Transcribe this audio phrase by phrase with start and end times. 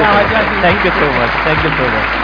[0.00, 2.18] Thank you so much thank you so much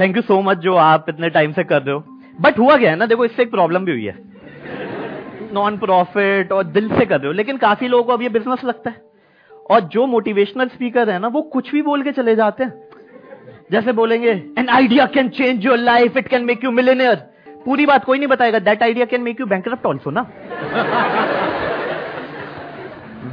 [0.00, 2.04] thank you so much जो आप इतने time से कर रहे हो।
[2.40, 4.14] बट हुआ गया है ना, देखो इससे एक प्रॉब्लम भी हुई है।
[5.52, 8.64] नॉन प्रॉफिट और दिल से कर रहे हो, लेकिन काफ़ी लोगों को अब ये बिज़नेस
[8.64, 9.00] लगता है।
[9.70, 12.72] और जो मोटिवेशनल स्पीकर है ना, वो कुछ भी बोल के चले जाते हैं।
[13.72, 17.27] जैसे बोलेंगे an idea can change your life it can make you millionaire
[17.68, 20.26] पूरी बात कोई नहीं बताएगा। That idea can make you bank also ना?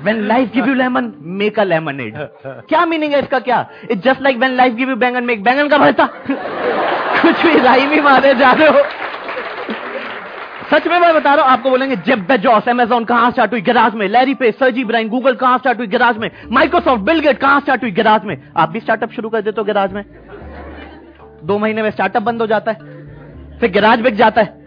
[0.06, 1.06] When life give you lemon,
[1.38, 2.18] make a lemonade.
[2.70, 3.60] क्या मीनिंग है इसका क्या?
[3.92, 7.86] It just like when life give you बैंगन, make बैंगन का भरता। कुछ भी राई
[7.88, 8.84] भी मारे जा रहे हो
[10.72, 13.62] सच में मैं बता रहा हूँ, आपको बोलेंगे जेब बेजॉस अमेजोन कहाँ स्टार्ट हुई?
[13.62, 15.88] गराज में। Larry Page Sergey Brin Google कहाँ स्टार्ट हुई?
[15.88, 17.92] गराज में। माइक्रोसॉफ्ट बिल गेट कहाँ स्टार्ट हुई?
[17.92, 20.04] गराज में। आप भी स्टार्टअप शुरू कर देते हो गराज में।
[21.44, 22.94] दो महीने में स्टार्टअप बंद हो जाता है।
[23.60, 24.64] फिर गराज बिक जाता है।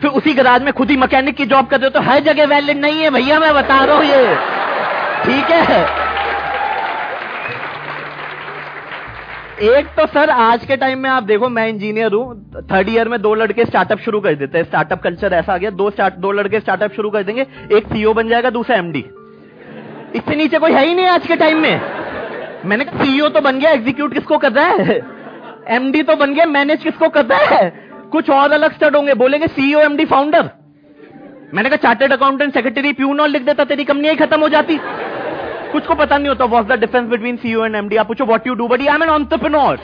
[0.00, 2.78] फिर उसी गराज में खुद ही मैकेनिक की जॉब कर दे तो हर जगह वैलिड
[2.78, 4.34] नहीं है भैया, मैं बता रहा हूँ ये।
[5.24, 6.08] ठीक है?
[9.70, 13.20] एक तो सर, आज के टाइम में आप देखो, मैं इंजीनियर हूँ। थर्ड ईयर में
[13.22, 16.32] दो लड़के स्टार्टअप शुरू कर देते हैं। स्टार्टअप कल्चर ऐसा आ गया, दो स्टार्ट दो
[16.32, 19.04] लड़के स्टार्टअप शुरू कर देंगे, एक सीईओ बन जाएगा, दूसरा एमडी
[20.14, 21.80] इससे नीचे कोई है ही नहीं आज के टाइम में।
[22.64, 25.00] मैंने कहा सीईओ तो बन गया एग्जीक्यूट किसको कर रहा है?
[25.68, 27.89] एमडी तो बन गया मैनेज किसको कर रहा है?
[28.12, 30.50] कुछ और अलग स्टड होंगे। बोलेंगे सीईओ एमडी फाउंडर
[31.54, 34.78] मैंने कहा चार्टेड अकाउंटेंट सेक्रेटरी प्यून लिख देता, तेरी कंपनी खत्म हो जाती।
[35.72, 38.46] कुछ को पता नहीं होता what the difference between CEO and MD आप पूछो what
[38.46, 39.76] you do but I am an entrepreneur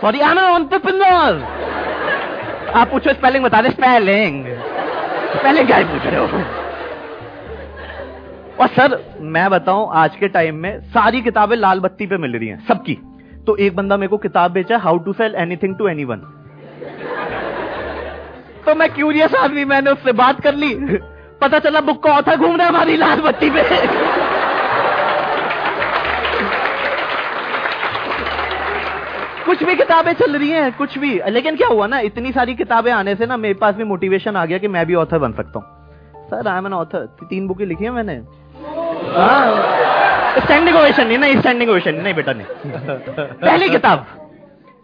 [0.00, 1.42] sorry I am an entrepreneur
[2.74, 4.44] आप पूछो स्पेलिंग बता दे स्पेलिंग
[5.36, 6.26] स्पेलिंग क्या पूछ रहे हो?
[8.60, 12.48] और सर, मैं बताऊँ, आज के टाइम में सारी किताबें लाल बत्ती पे मिल रही
[12.48, 12.94] हैं, सबकी।
[13.46, 16.22] तो एक बंदा मेरे को किताब बेचा how to sell anything to anyone
[18.66, 20.74] तो मैं क्यूरियस आदमी, मैंने उससे बात कर ली।
[21.40, 23.62] पता चला बुक का ऑथर घूम रहा है हमारी लाल बत्ती पे।
[29.44, 32.90] कुछ भी किताबें चल रही हैं, कुछ भी। लेकिन क्या हुआ ना, इतनी सारी किताबें
[32.92, 35.58] आने से ना मेरे पास भी मोटिवेशन आ गया कि मैं भी ऑथर बन सकता
[35.58, 35.66] हूँ।
[36.30, 38.20] Sir I am an author तीन बुकें लिखी है मैंने।
[40.40, 42.46] स्टैंडिंग ओवेशन नहीं ना स्टैंडिंग ओवेशन नहीं, बेटा, नहीं।
[43.44, 44.06] पहली किताब।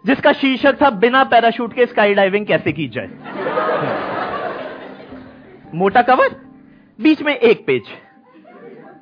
[0.05, 3.09] जिसका शीर्षक था बिना पैराशूट के स्काई डाइविंग कैसे की जाए?
[5.73, 6.29] मोटा कवर?
[6.99, 7.83] बीच में एक पेज।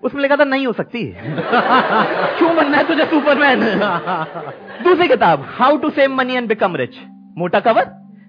[0.03, 3.59] उसमें लिखा था, नहीं हो सकती क्यों बनना है तुझे सुपरमैन
[4.83, 6.95] दूसरी किताब how to save money and become rich
[7.37, 7.85] मोटा कवर?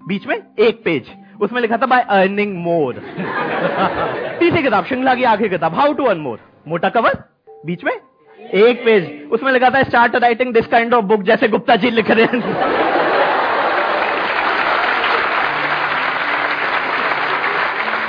[0.07, 1.11] बीच में एक पेज।
[1.41, 2.93] उसमें लिखा था बाय अर्निंग मोर
[4.39, 7.23] तीसरी किताब, श्रृंखला की आखिरी किताब हाउ टू अर्न मोर मोटा कवर?
[7.65, 11.75] बीच में एक पेज। उसमें लिखा था start writing this kind of book जैसे गुप्ता
[11.75, 12.39] जी लिख रहे हैं।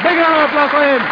[0.04, 1.02] Big round of applause for him.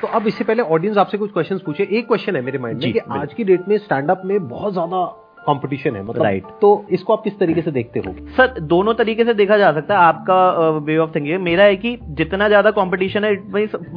[0.00, 2.92] तो अब इससे पहले ऑडियंस आपसे कुछ क्वेश्चंस पूछे। एक क्वेश्चन है मेरे माइंड में
[2.92, 5.02] कि आज की डेट में स्टैंड अप में बहुत ज़्यादा
[5.40, 8.12] कंपटीशन है मतलब राइट तो इसको आप किस तरीके से देखते हो?
[8.36, 11.96] सर दोनों तरीके से देखा जा सकता है। आपका वे ऑफ़ थिंकिंग मेरा है कि
[12.12, 13.34] जितना ज़्यादा कंपटीशन है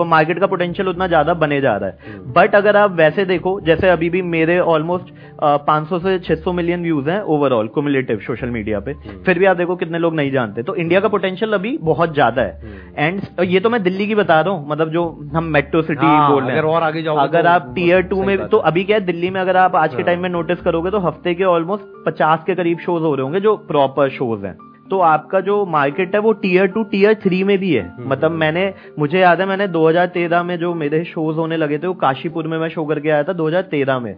[0.06, 3.60] मार्केट का पोटेंशियल उतना ज़्यादा बने जा रहा है। But hmm. अगर आप वैसे देखो
[3.62, 8.80] जैसे अभी भी मेरे ऑलमोस्ट 500 से 600 मिलियन व्यूज़ हैं ओवरऑल कुमुलेटिव सोशल मीडिया
[8.80, 11.78] पे। हम्म। फिर भी आप देखो कितने लोग नहीं जानते। तो इंडिया का पोटेंशियल अभी
[11.82, 12.62] बहुत ज़्यादा है।
[12.98, 16.06] And hmm. ये तो मैं दिल्ली की बता रहा हूँ मतलब जो हम मेट्रो सिटी
[16.06, 18.58] हाँ, बोल रहे हैं। अगर और आगे जाओ अगर तो आप टीयर टू में तो
[18.58, 21.00] अभी क्या है दिल्ली में अगर आप आज के टाइम हाँ। में नोटिस करोगे तो
[21.00, 24.58] हफ़्ते के ऑलमोस्ट पचास के करीब शोज़ हो रहे होंगे जो प्रॉपर शोज़ हैं।
[24.90, 28.30] तो आपका जो मार्केट है वो टीयर टू टीयर थ्री में भी है। हम्म, मतलब
[28.30, 31.94] हम्म। मैंने मुझे याद है मैंने 2013 में जो मेरे शोज़ होने लगे थे वो
[31.94, 34.16] काशीपुर में मैं शो करके आया था 2013 में।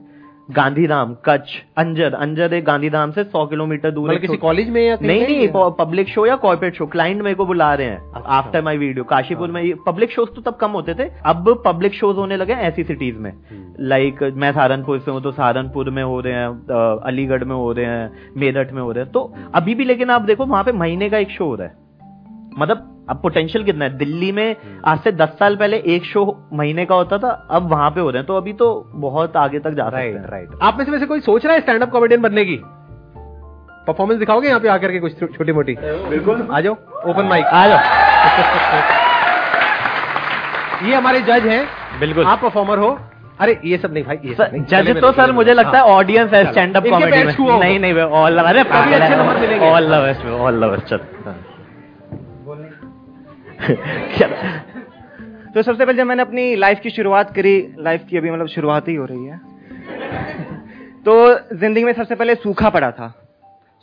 [0.49, 4.97] गांधीधाम कच्छ अंजर। अंजर एक गांधीधाम से सौ किलोमीटर दूर है किसी कॉलेज में या
[5.01, 5.47] नहीं नहीं
[5.79, 9.51] पब्लिक शो या कॉर्पोरेट शो क्लाइंट मेरे को बुला रहे हैं आफ्टर माय वीडियो काशीपुर
[9.51, 12.83] में पब्लिक हाँ। शोज़ तो तब कम होते थे। अब पब्लिक शोज़ होने लगे ऐसी
[12.83, 13.31] सिटीज़ में।
[13.79, 16.47] Like hmm. मैं सहारनपुर से हूँ तो सहारनपुर में हो रहे हैं
[17.03, 20.21] अलीगढ़ में हो रहे हैं मेरठ में हो रहे हैं। तो अभी भी लेकिन आप
[20.21, 21.73] देखो वहाँ पे महीने का एक शो हो रहा है।
[22.59, 23.97] मतलब अब पोटेंशियल कितना है?
[23.97, 24.55] दिल्ली में।
[24.87, 28.09] आज से दस साल पहले एक शो महीने का होता था अब वहाँ पे हो
[28.09, 30.91] रहे हैं तो अभी तो बहुत आगे तक जा रहा है। राइट आप में से
[30.91, 32.59] वैसे कोई सोच रहा है स्टैंड अप कॉमेडियन बनने की?
[33.87, 36.73] परफॉर्मेंस दिखाओगे यहाँ पे आकर के कुछ छोटी मोटी बिल्कुल। आ जाओ
[37.09, 37.77] ओपन माइक आ जाओ।
[40.87, 41.65] ये हमारे जज हैं।
[41.99, 42.97] बिल्कुल। आप परफॉर्मर हो।
[43.41, 46.33] अरे ये सब नहीं भाई ये सब नहीं। जज तो सर मुझे लगता है ऑडियंस
[46.33, 48.63] है स्टैंड अप कॉमेडी में। नहीं नहीं ऑल अरे
[49.69, 50.93] all the best all the best
[54.17, 54.33] चल।
[55.53, 58.87] तो सबसे पहले जब मैंने अपनी लाइफ की शुरुआत करी लाइफ की अभी मतलब शुरुआत
[58.87, 59.37] ही हो रही है।
[61.05, 61.13] तो
[61.55, 63.13] ज़िंदगी में सबसे पहले सूखा पड़ा था।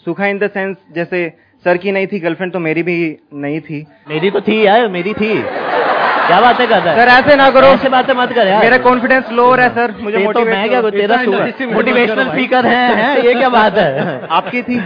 [0.07, 1.29] सूखा इन द सेंस जैसे
[1.65, 2.97] सर की नहीं थी गर्लफ्रेंड तो मेरी भी
[3.35, 7.37] नहीं थी। मेरी तो थी यार मेरी थी। क्या बातें कर रहा है सर ऐसे
[7.37, 10.45] ना करो। ऐसे बातें मत कर यार। मेरा कॉन्फिडेंस लो रहा है सर। मुझे तो
[10.45, 11.23] मैं क्या तेरा
[11.73, 13.27] मोटिवेशनल स्पीकर है, है?
[13.27, 14.27] ये क्या बात है?
[14.29, 14.77] आपकी थी?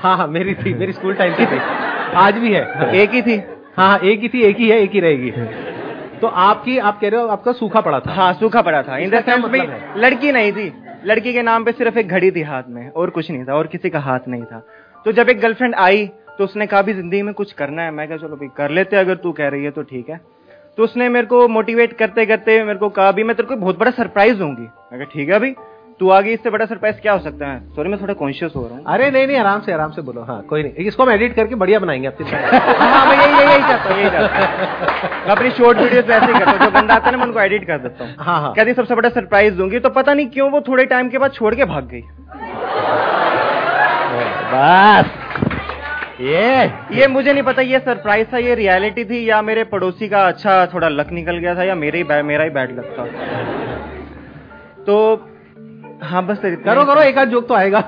[0.00, 1.60] हाँ हाँ मेरी थी मेरी स्कूल टाइम की थी।
[2.16, 3.42] आज भी है। एक ही थी।
[3.78, 5.30] हाँ हाँ एक ही थी एक ही है एक ही रहेगी।
[6.20, 9.10] तो आपकी आप कह रहे हो आपका सूखा पड़ा था। हाँ सूखा पड़ा था। इन
[9.10, 10.72] द इसका सेंस मतलब लड़की नहीं थी।
[11.04, 13.66] लड़की के नाम पे सिर्फ़ एक घड़ी थी हाथ में और कुछ नहीं था और
[13.66, 14.62] किसी का हाथ नहीं था।
[15.06, 16.06] तो जब एक गर्लफ्रेंड आई
[16.38, 18.96] तो उसने कहा भी ज़िंदगी में कुछ करना है। मैं कहा चलो भाई कर लेते
[18.96, 20.20] अगर तू कह रही है तो ठीक है।
[20.78, 23.78] तो उसने मेरे को मोटिवेट करते करते मेरे को कहा भी मैं तेरे को बहुत
[23.78, 25.54] बड़ा सरप्राइज़ दूँगी। मैं कहा ठीक है भाई।
[26.00, 27.58] तू आगे इससे बड़ा सरप्राइज़ क्या हो सकता है?
[27.76, 30.22] सॉरी मैं थोड़ा कॉन्शियस हो रहा हूँ। अरे नहीं नहीं आराम से आराम से बोलो।
[30.22, 33.92] हाँ कोई नहीं। इसको हम एडिट करके बढ़िया बनाएँगे आपके हाँ मैं यही यही चाहता
[33.92, 37.12] हूँ यही चाहता मैं अपनी शॉर्ट वीडियोस वैसे ही करता हूँ। जो बंदा आता है
[37.12, 39.90] ना मैं उनको एडिट कर देता हूँ। हाँ हाँ। कहती सबसे बड़ा सरप्राइज़ दूँगी। तो
[39.90, 42.02] पता नहीं क्यों वो थोड़े टाइम के बाद छोड़ के भाग गई।
[44.52, 45.06] बस।
[46.20, 50.26] ये। ये मुझे नहीं पता ये सरप्राइज़ था ये रियलिटी थी या मेरे पड़ोसी का
[50.28, 53.04] अच्छा थोड़ा लक निकल गया था या मेरे ही मेरा ही बैड लक था।
[54.86, 54.96] तो
[56.02, 57.84] हाँ बस करो करो एक आध जोक तो आएगा।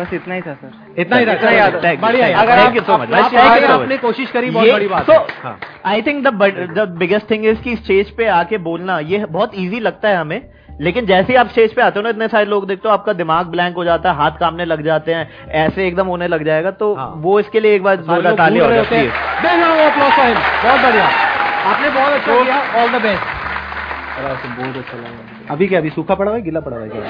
[0.00, 4.50] बस इतना ही था सर। इतना ही इतना याद बढ़िया अगर आप-। आपने कोशिश करी
[4.50, 5.54] बहुत बड़ी बात तो है।
[5.86, 6.34] I think the
[6.98, 10.40] biggest thing is कि स्टेज पे आके बोलना ये बहुत इजी लगता है हमें।
[10.80, 13.12] लेकिन जैसे ही आप स्टेज पे आते हो ना इतने सारे लोग देखते हो आपका
[13.12, 16.70] दिमाग ब्लैंक हो जाता है हाथ कामने लग जाते हैं ऐसे एकदम होने लग जाएगा
[16.70, 19.08] तो हाँ। वो इसके लिए एक बार जोरदार ताली हो। जाती है।
[20.62, 21.31] बहुत बढ़िया।
[21.62, 23.22] आपने बहुत अच्छा किया। ऑल द बेस्ट
[24.46, 27.00] बहुत अच्छा लगा। अभी क्या अभी सूखा पड़ा हुआ है गीला पड़ा हुआ है क्या?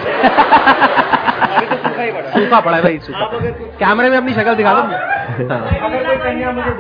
[1.60, 3.24] तो सूखा पड़ा है। सूखा पड़ा भाई सूखा।
[3.78, 4.82] कैमरे में अपनी शक्ल दिखा दो।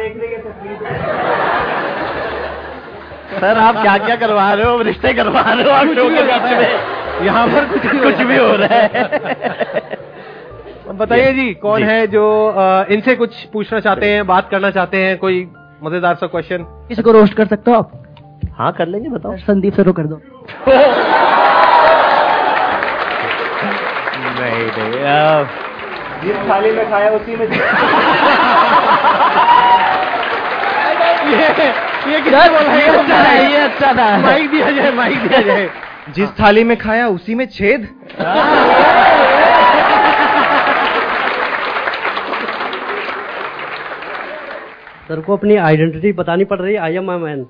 [0.02, 0.36] लेगी
[3.26, 4.80] तो सर आप क्या क्या करवा रहे हो?
[4.82, 7.26] रिश्ते करवा रहे हो आप शो के बीच में?
[7.26, 9.02] यहाँ पर कुछ कुछ भी हो रहा है।
[10.96, 12.24] बताइए जी कौन है जो
[12.90, 15.36] इनसे कुछ पूछना चाहते हैं बात करना चाहते हैं कोई
[15.82, 17.90] मज़ेदार सा क्वेश्चन किसी को रोस्ट कर सकते हो आप?
[18.58, 20.20] हाँ कर लेंगे बताओ। संदीप सर को कर दो।
[24.38, 24.92] नहीं नहीं
[26.22, 27.46] जिस थाली में खाया उसी में
[31.22, 31.48] ये
[32.12, 35.68] ये किसने बोला ये अच्छा था, ये अच्छा था। माइक दिया जाए माइक दिया जाए।
[36.14, 37.88] जिस थाली में खाया उसी में छेद?
[45.12, 47.44] सर को अपनी आइडेंटिटी बतानी पड़ रही है I am I man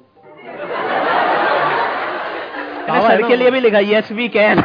[3.03, 4.63] sir के लिए भी लिखा यस वी कैन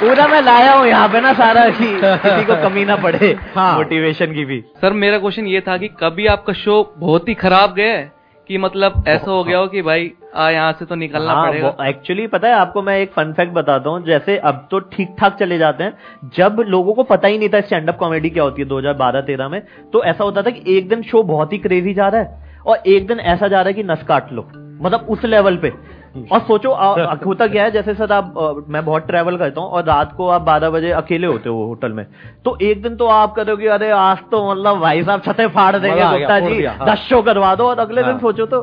[0.00, 3.74] पूरा मैं लाया हूँ यहाँ पे ना सारा कि किसी को कमी ना पड़े हाँ।
[3.76, 7.74] मोटिवेशन की भी। सर मेरा क्वेश्चन ये था कि कभी आपका शो बहुत ही खराब
[7.74, 8.13] गया है?
[8.48, 11.76] कि मतलब ऐसा हो गया हो कि भाई आ यहाँ से तो निकलना हाँ, पड़ेगा।
[11.88, 15.36] एक्चुअली पता है आपको मैं एक फन फैक्ट बताता हूँ जैसे अब तो ठीक ठाक
[15.38, 18.62] चले जाते हैं जब लोगों को पता ही नहीं था स्टैंड अप कॉमेडी क्या होती
[18.62, 19.60] है 2012-13 में
[19.92, 22.82] तो ऐसा होता था कि एक दिन शो बहुत ही क्रेजी जा रहा है और
[22.86, 24.48] एक दिन ऐसा जा रहा है कि नस काट लो
[24.82, 25.72] मतलब उस लेवल पे।
[26.32, 26.70] और सोचो
[27.26, 28.34] होता क्या है जैसे सर आप
[28.68, 31.92] मैं बहुत ट्रेवल करता हूँ और रात को आप 12 बजे अकेले होते हो होटल
[31.92, 32.06] में
[32.44, 36.00] तो एक दिन तो आप करोगे अरे आज तो मतलब भाई साहब छते फाड़ देंगे
[36.00, 38.62] गुप्ता जी हाँ। दस शो करवा दो और अगले दिन हाँ। सोचो तो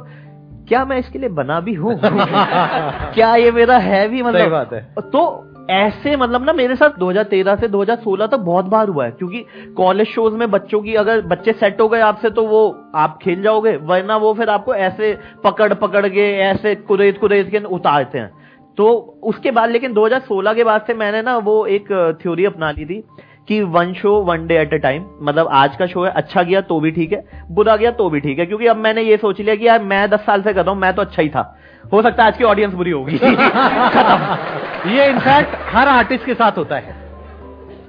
[0.67, 6.15] क्या मैं इसके लिए बना भी हूँ क्या ये मेरा है भी मतलब। तो ऐसे
[6.15, 9.45] मतलब ना मेरे साथ 2013 से 2016 तक बहुत बार हुआ है, क्योंकि
[9.77, 12.63] कॉलेज शोज़ में बच्चों की अगर बच्चे सेट हो गए आपसे तो वो
[12.95, 17.63] आप खेल जाओगे, वरना वो फिर आपको ऐसे पकड़ पकड़ के, ऐसे कुरेद कुरेद के
[17.65, 18.31] उतारते हैं।
[18.77, 18.87] तो
[19.23, 23.03] उसके बाद, लेकिन 2016 के बाद से मैंने ना वो एक थ्योरी अपना ली थी
[23.47, 26.61] कि one show one day at a time मतलब आज का शो है अच्छा गया
[26.63, 29.39] तो भी ठीक है, बुरा गया तो भी ठीक है, क्योंकि अब मैंने ये सोच
[29.39, 31.41] लिया कि यार मैं दस साल से कर रहा हूँ, मैं तो अच्छा ही था।
[31.83, 33.17] हो सकता है आज की ऑडियंस बुरी होगी।
[33.95, 36.95] खत्म। ये इनफैक्ट हर आर्टिस्ट के साथ होता है।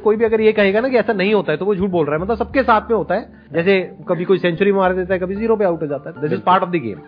[0.05, 2.07] कोई भी अगर ये कहेगा ना कि ऐसा नहीं होता है तो वो झूठ बोल
[2.07, 5.21] रहा है। मतलब सबके साथ में होता है। जैसे कभी कोई सेंचुरी मार देता है
[5.21, 6.99] कभी ज़ीरो पे आउट हो जाता है। This is part of the game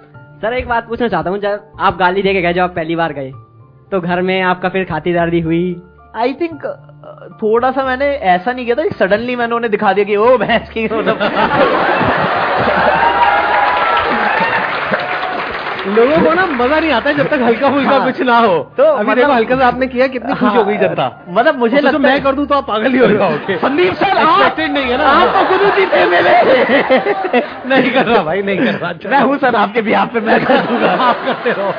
[0.42, 2.96] sir एक बात पूछना चाहता हूँ। जब आप गाली दे के गए जब आप पहली
[2.96, 3.30] बार गए
[3.92, 5.76] तो घर में आपका फिर खातिरदारी हुई?
[6.16, 6.64] आई थिंक
[7.42, 10.70] थोड़ा सा मैंने ऐसा नहीं किया था सडनली मैंने उन्हें दिखा दिया कि ओ भैंस
[10.70, 11.18] की मतलब।
[15.86, 18.82] लोगों को ना मज़ा नहीं आता जब तक हल्का फुल्का हाँ। कुछ ना हो। तो
[18.84, 21.98] अभी मतलब- देखो हल्का सा आपने किया कितनी खुश हो गई जनता मतलब मुझे लगता
[21.98, 24.98] मैं कर दूँ तो आप पागल ही हो जाओगे संदीप सर आप Expected नहीं है
[24.98, 29.20] ना। आप तो खुद ही थे। मेरे नहीं कर रहा भाई नहीं कर रहा। मैं
[29.22, 31.72] हूँ सर आपके बिहार पे मैं कर दूँगा। आप करते रहो।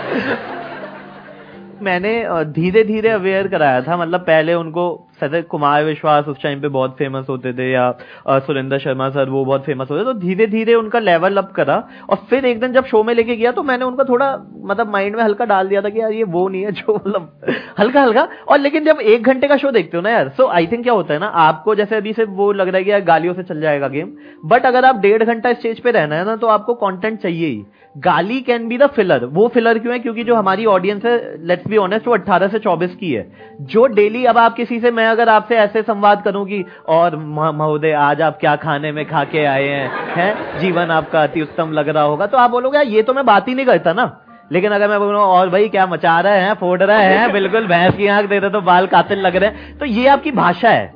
[1.81, 2.12] मैंने
[2.53, 4.83] धीरे धीरे अवेयर कराया था मतलब पहले उनको
[5.19, 7.91] सदर कुमार विश्वास उस टाइम पे बहुत फ़ेमस होते थे, या
[8.29, 11.75] सुरेंद्र शर्मा सर वो बहुत फ़ेमस होते थे। तो धीरे धीरे उनका लेवल अप करा
[12.10, 14.31] और फिर एक दिन जब शो में लेके गया तो मैंने उनका थोड़ा
[14.63, 17.31] मतलब माइंड में हल्का डाल दिया था कि यार ये वो नहीं है जो मतलब
[17.79, 20.67] हल्का हल्का और लेकिन जब एक घंटे का शो देखते हो ना यार सो आई
[20.67, 23.01] थिंक क्या होता है ना, आपको जैसे अभी से वो लग रहा है कि यार
[23.03, 24.12] गालियों से चल जाएगा गेम
[24.45, 27.65] बट अगर आप डेढ़ घंटा स्टेज पे रहना है ना तो आपको कॉन्टेंट चाहिए ही।
[27.95, 30.00] गाली कैन बी द फिलर वो फिलर क्यों है?
[30.00, 33.27] क्योंकि जो हमारी ऑडियंस है लेट्स बी ऑनेस्ट वो 18 से 24 की है।
[33.63, 38.21] जो डेली अब आप किसी से मैं अगर आपसे ऐसे संवाद करूँगी, और महोदय, आज
[38.21, 40.59] आप क्या खाने में खा के आए हैं हैं?
[40.59, 43.55] जीवन आपका अति उत्तम लग रहा होगा। तो आप बोलोगे ये तो मैं बात ही
[43.55, 44.21] नहीं करता ना।
[44.51, 47.95] लेकिन अगर मैं बोलूँ, और भाई, क्या मचा रहे हैं, फोड़ रहे हैं, बिल्कुल भैंस
[47.95, 50.93] की आँख दे रहे तो बाल कातिल लग रहे हैं। तो ये आपकी भाषा है।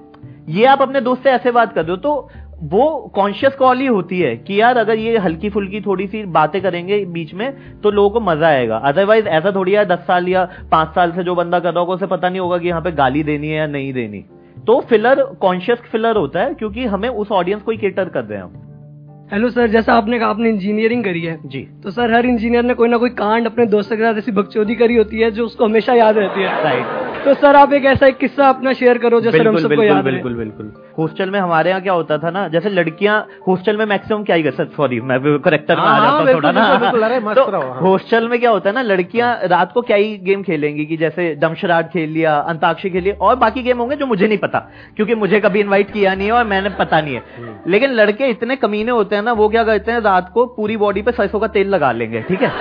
[0.49, 2.29] ये आप अपने दोस्त से ऐसे बात कर दो तो
[2.61, 6.61] वो कॉन्शियस कॉल ही होती है कि यार अगर ये हल्की फुल्की थोड़ी सी बातें
[6.61, 7.51] करेंगे बीच में
[7.81, 11.23] तो लोगों को मज़ा आएगा। अदरवाइज़ ऐसा थोड़ी है दस साल या पाँच साल से
[11.23, 13.57] जो बंदा कर रहा होगा उसे पता नहीं होगा कि यहाँ पे गाली देनी है
[13.57, 14.23] या नहीं देनी।
[14.67, 18.37] तो फिलर कॉन्शियस फिलर होता है क्योंकि हमें उस ऑडियंस को ही केटर कर रहे
[18.37, 22.25] हैं हम। हेलो सर जैसा आपने कहा आपने इंजीनियरिंग करी है। जी। तो सर हर
[22.25, 25.31] इंजीनियर ने कोई ना कोई कांड अपने दोस्तों के साथ ऐसी बकचोदी करी होती है
[25.31, 28.71] जो उसको हमेशा याद रहती है। राइट तो सर आप एक ऐसा एक किस्सा अपना
[28.73, 31.81] शेयर करो जो सर हम बिल्कुल सबको बिल्कुल याद बिल्कुल बिल्कुल। हॉस्टल में हमारे यहाँ
[31.81, 33.17] क्या होता था ना जैसे लड़कियाँ
[33.47, 36.33] हॉस्टल में मैक्सिमम क्या ही कर सर सॉरी मैं करेक्टर में आ हाँ, जाता हूँ
[36.33, 40.17] थोड़ा ना। तो हाँ। हॉस्टल में क्या होता है ना लड़कियाँ रात को क्या ही
[40.17, 44.05] गेम खेलेंगी कि जैसे दमशराट खेल लिया अंताक्षरी खेल लिया और बाकी गेम होंगे जो
[44.05, 44.59] मुझे नहीं पता
[44.95, 48.55] क्योंकि मुझे कभी इन्वाइट किया नहीं है और मैंने पता नहीं है। लेकिन लड़के इतने
[48.55, 51.47] कमीने होते हैं ना वो क्या करते हैं रात को पूरी बॉडी पे सरसों का
[51.47, 52.51] तेल लगा लेंगे ठीक है?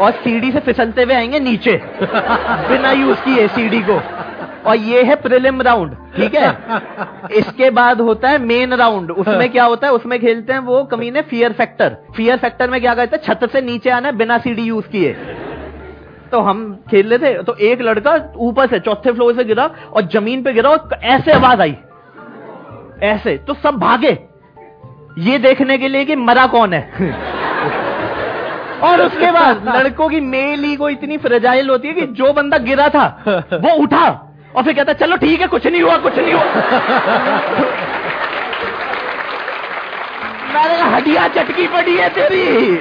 [0.00, 4.00] और सीढ़ी से फिसलते हुए आएँगे नीचे। बिना यूज़ किए सीढ़ी को।
[4.66, 6.48] और ये है प्रिलिम राउंड ठीक है?
[7.32, 9.92] इसके बाद होता है मेन राउंड उसमें क्या होता है?
[9.92, 13.22] उसमें खेलते हैं वो कमीने फियर फैक्टर फियर फैक्टर में क्या करते हैं?
[13.24, 15.12] छत से नीचे आना बिना सीढ़ी यूज़ किए।
[16.32, 20.08] तो हम खेल रहे थे तो एक लड़का ऊपर से, चौथे फ्लोर से गिरा और
[20.08, 21.76] ज़मीन पे गिरा और ऐसे आवाज़ आई।
[23.02, 24.18] ऐसे तो सब भागे।
[25.18, 27.33] ये देखने के लिए कि मरा कौन है?
[28.84, 32.88] और उसके बाद लड़कों की मेल ईगो इतनी फ्रेजाइल होती है कि जो बंदा गिरा
[32.96, 33.06] था
[33.52, 34.06] वो उठा
[34.56, 36.44] और फिर कहता चलो ठीक है कुछ नहीं हुआ कुछ नहीं हुआ।
[40.54, 42.76] मैंने कहा हड्डियाँ चटकी पड़ी है तेरी।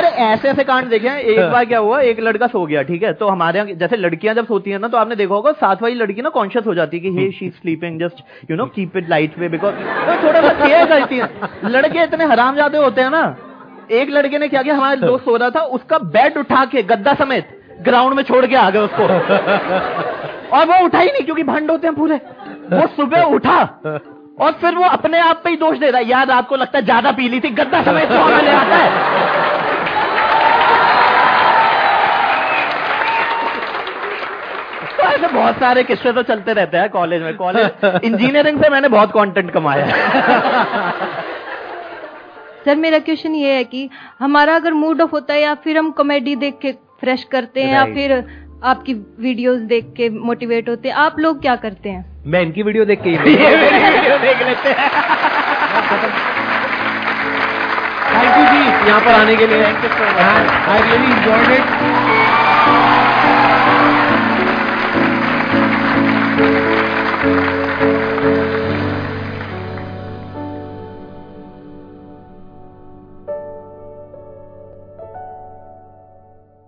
[0.00, 3.02] अरे ऐसे ऐसे कांड देखे हैं। एक बार क्या हुआ एक लड़का सो गया ठीक
[3.02, 3.12] है?
[3.12, 5.94] तो हमारे यहाँ जैसे लड़कियाँ जब सोती हैं ना तो आपने देखा होगा साथ वाली
[5.94, 9.08] लड़की ना कॉन्शियस हो जाती है कि hey she sleeping just you know keep it
[9.10, 9.74] light way because
[10.24, 11.28] थोड़ा सा केयर करती है।
[11.64, 13.24] लड़के इतने हराम जाते होते हैं ना
[13.90, 14.74] एक लड़के ने क्या किया?
[14.74, 18.56] हमारे दोस्त सो रहा था उसका बेड उठा के गद्दा समेत ग्राउंड में छोड़ के
[18.56, 19.02] आ गए उसको।
[20.56, 22.16] और वो उठा ही नहीं क्योंकि भंड होते हैं पूरे।
[22.72, 23.58] वो सुबह उठा
[24.40, 26.84] और फिर वो अपने आप पे ही दोष दे रहा है। यार आपको लगता है
[26.84, 28.90] ज़्यादा पी ली थी गद्दा समेत ले आता है?
[34.96, 38.88] तो ऐसे बहुत सारे किस्से तो चलते रहते हैं कॉलेज में। कॉलेज इंजीनियरिंग से मैंने
[38.88, 41.31] बहुत कंटेंट कमाया है।
[42.64, 43.88] सर मेरा क्वेश्चन ये है कि
[44.18, 47.72] हमारा अगर मूड ऑफ़ होता है या फिर हम कॉमेडी देख के फ्रेश करते हैं
[47.72, 48.12] या फिर
[48.64, 52.04] आपकी वीडियोस देख के मोटिवेट होते हैं आप लोग क्या करते हैं?
[52.26, 54.90] मैं इनकी वीडियो देख के ही ये वीडियो देख लेते हैं।
[58.12, 62.11] थैंक यू जी यहाँ पर आने के लिए। I really enjoyed it